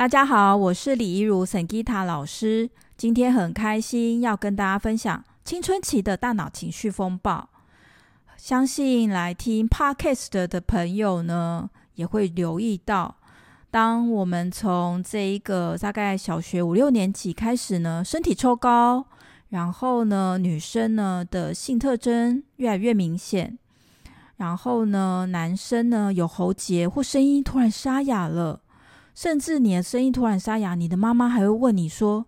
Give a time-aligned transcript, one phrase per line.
[0.00, 2.70] 大家好，我是李一如 Sangita 老师。
[2.96, 7.50] 今天很开心要跟大家分享青春期的大脑情绪风暴。
[8.34, 13.16] 相信来听 Podcast 的朋友呢，也会留意到，
[13.70, 19.04] 当我们从这一个大概小学五六年级开始呢，身体抽高，
[19.50, 23.58] 然后呢，女生呢的性特征越来越明显，
[24.38, 28.62] 然后呢，男生呢有喉结或声音突然沙哑了。
[29.14, 32.26] 甚至你的声音突然沙哑，你的妈妈还会问你说：“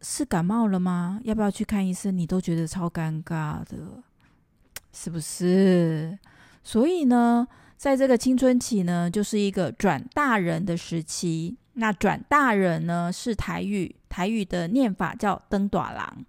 [0.00, 1.20] 是感冒了吗？
[1.24, 4.02] 要不要去看医生？”你都觉得超尴尬的，
[4.92, 6.18] 是不是？
[6.62, 11.56] 所以呢，在这个青春期呢，就是一个转大人的时期。
[11.74, 16.24] 那转大人呢，是台语，台语的念法叫“登短郎”。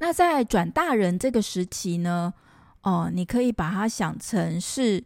[0.00, 2.34] 那在转大人这个时期呢，
[2.82, 5.04] 哦、你可以把它想成是。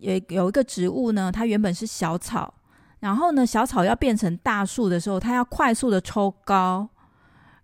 [0.00, 2.52] 有有一个植物呢，它原本是小草，
[3.00, 6.88] 然后呢，小草要变成大树的时候，它要快速的抽高，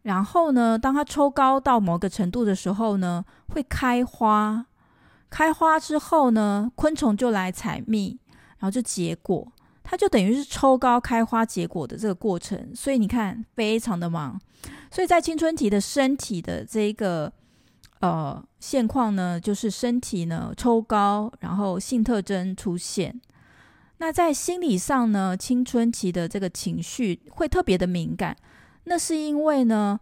[0.03, 4.67] 然后呢，当它抽高到某个程度的时候呢，会开花，
[5.31, 8.19] 开花之后呢，昆虫就来采蜜，
[8.59, 9.51] 然后就结果，
[9.83, 14.39] 它就等于是抽高、开花、结果的这个过程，所以你看，非常的忙，
[14.91, 17.33] 所以在青春期的身体的这一个。
[18.01, 23.21] 呃，现况呢，就是身体呢抽高，然后性特征出现。
[23.99, 28.37] 那在心理上呢，青春期的这个情绪会特别的敏感。
[28.85, 29.99] 那是因为呢，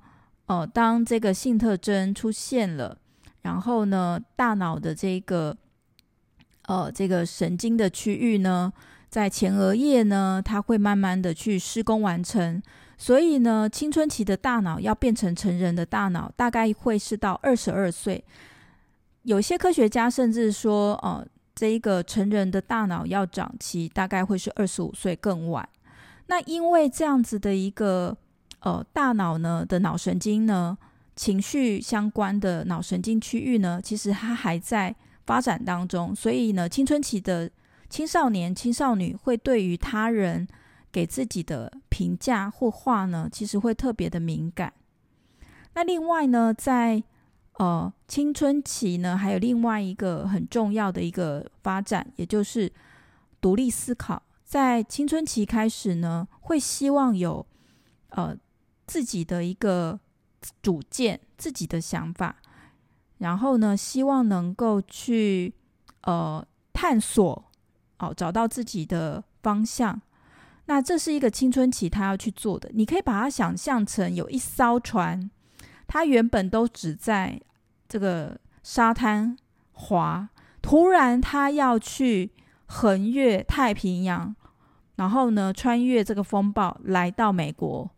[0.46, 2.98] 呃，当这个性特征出现了，
[3.42, 5.56] 然后呢，大脑的这个
[6.62, 8.72] 呃这个神经的区域呢，
[9.08, 12.60] 在前额叶呢，它会慢慢的去施工完成。
[13.04, 18.24] 所以呢，青春期的大脑要变成成人的大脑，大概会是到二十二岁。
[19.24, 21.22] 有些科学家甚至说，呃，
[21.54, 25.68] 这一个成人的大脑要长齐，大概会是二十五岁更晚。
[26.28, 28.16] 那因为这样子的一个
[28.60, 30.74] 呃大脑呢的脑神经呢，
[31.14, 34.96] 情绪相关的脑神经区域呢，其实它还在
[35.26, 37.50] 发展当中，所以呢，青春期的
[37.90, 40.48] 青少年、青少女会对于他人。
[40.94, 44.72] 给自己的评价或话呢，其实会特别的敏感。
[45.74, 47.02] 那另外呢，在
[47.54, 52.72] 呃青春期呢，还有另外一个很重要的一个发展，也就是
[53.40, 54.22] 独立思考。
[54.44, 57.44] 在青春期开始呢，会希望有
[58.10, 58.36] 呃
[58.86, 59.98] 自己的一个
[60.62, 62.36] 主见、自己的想法，
[63.18, 65.52] 然后呢，希望能够去
[66.02, 67.44] 呃探索，
[67.98, 70.00] 哦，找到自己的方向。
[70.66, 75.30] 那这是一个青春期他要去做的，你可以把它想象成有一艘船，
[75.86, 77.38] 它原本都只在
[77.86, 79.36] 这个沙滩
[79.72, 80.26] 滑，
[80.62, 82.32] 突然他要去
[82.64, 84.34] 横越太平洋，
[84.96, 87.90] 然后呢，穿越这个风暴来到美国，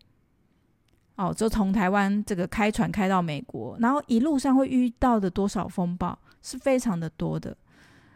[1.15, 7.56] 哦，就从台湾这个开船开到美国，然后一路上会遇到的多少风暴是非常的多的，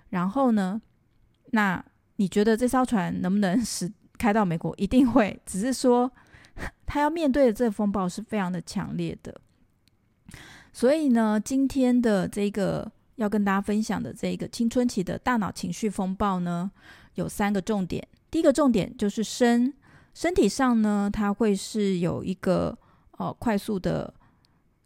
[0.09, 0.83] 然后呢，
[1.53, 1.83] 那
[2.16, 3.93] 你觉得这艘船能不能 使？
[4.20, 6.12] 开到美国一定会，只是说
[6.84, 9.34] 他要面对的这个风暴是非常的强烈的。
[10.75, 16.70] 所以呢，今天的这个要跟大家分享的这个青春期的大脑情绪风暴呢，
[17.14, 18.06] 有三个重点。
[18.30, 19.72] 第一个重点就是身
[20.12, 22.76] 身体上呢，它会是有一个
[23.12, 24.12] 呃快速的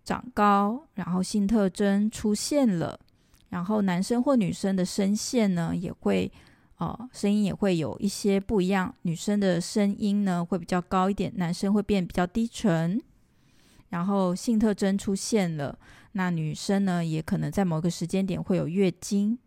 [0.04, 3.00] 长高，然后性特征出现了，
[3.48, 6.30] 然后男生或女生的声线呢也会。
[6.78, 8.94] 哦，声音也会有一些不一样。
[9.02, 13.00] 女生的声音呢会比较高一点，男生会变比较低沉。
[13.90, 15.78] 然后性特征出现了，
[16.12, 19.38] 那女生呢也可能在某个时间点会有月经。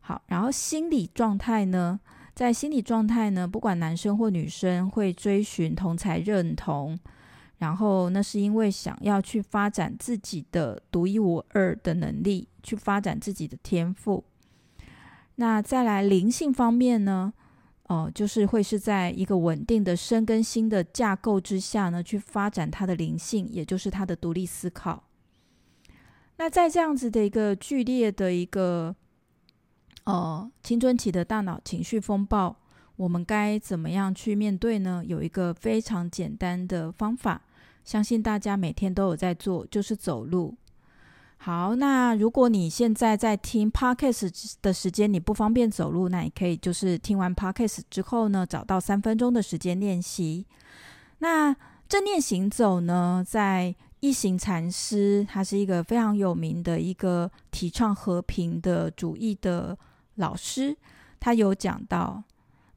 [0.00, 1.98] 好，然后心理状态呢，
[2.34, 6.98] 在心理状态呢，不管男生或女生会追寻同才认同，
[7.56, 14.22] 然后那是因为想要去发展自己的独一无二的能力，去发展自己的天赋。
[15.36, 17.32] 那再来灵性方面呢，
[17.88, 25.04] 哦、就是会是在一个稳定的身跟心的架构之下呢，去发展他的灵性，也就是他的独立思考。
[26.36, 28.94] 那在这样子的一个剧烈的一个，
[30.04, 32.56] 呃，青春期的大脑情绪风暴，
[32.96, 35.02] 我们该怎么样去面对呢？
[35.06, 37.42] 有一个非常简单的方法，
[37.84, 40.56] 相信大家每天都有在做，就是走路。
[41.44, 50.46] 好，那如果你现在在听 Podcast 的时间，你不方便走路，那你可以就是听完 Podcast 之后呢，找到三分钟的时间练习。
[51.18, 51.54] 那
[51.86, 59.76] 正念行走呢，在一行禅师，他是一个非常有名的一个提倡和平的主义的
[60.14, 60.74] 老师，
[61.20, 62.22] 他有讲到，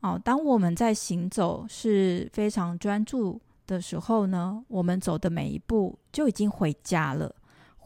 [0.02, 7.34] 哦，当我们在行走是非常专注的时候呢，我们走的每一步就已经回家了。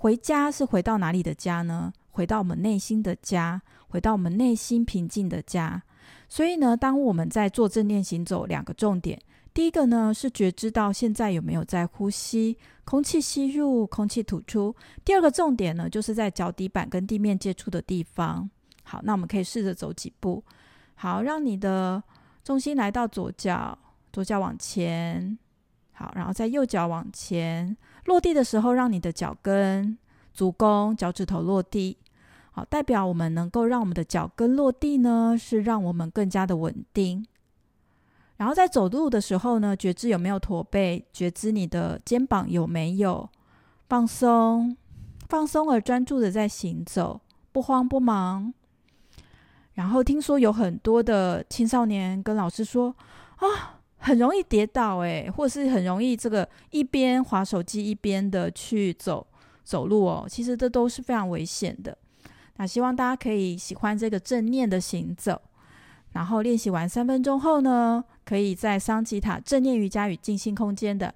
[0.02, 1.94] 回家是回到哪里的家呢？
[2.10, 5.84] 回到我们内心的家，回到我们内心平静的家。
[6.28, 9.22] 所以呢，当我们在做正念行走，两个重点，
[9.54, 14.76] 第一个呢是觉知到现在有没有在呼吸，空气吸入，空气吐出。
[15.06, 18.50] 第二个重点呢，就是在脚底板跟地面接触的地方。
[18.82, 20.44] 好，那我们可以试着走几步。
[20.96, 22.02] 好，让你的
[22.44, 23.78] 重心来到左脚，
[24.12, 25.38] 左脚往前。
[26.02, 29.96] 好，然后在右脚往前落地的时候，让你的脚跟、
[30.34, 31.96] 足弓、脚趾头落地。
[32.52, 37.24] 好，代表我们能够让我们的脚跟落地呢，是让我们更加的稳定。
[38.38, 43.30] 然后在走路的时候呢，觉知有没有驼背，觉知你的肩膀有没有
[43.88, 44.76] 放松，
[45.30, 47.22] 放松而专注的在行走，
[47.52, 48.52] 不慌不忙。
[49.74, 52.96] 然后听说有很多的青少年跟老师说
[53.38, 59.26] 啊，很容易跌倒诶，或是很容易这个一边滑手机一边的去走
[59.64, 61.96] 走路哦，其实这都是非常危险的。
[62.58, 65.40] 那希望大家可以喜欢这个正念的行走，
[66.14, 71.14] 然后练习完三分钟后呢，可以在桑吉塔正念瑜伽与静心空间的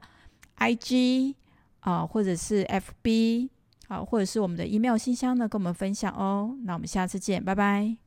[0.57, 1.35] IG
[1.79, 3.49] 啊、或者是 FB
[3.87, 6.55] 啊、或者是我们的 email 信箱呢，跟我们分享哦。
[6.63, 8.04] 那我们下次见，拜拜。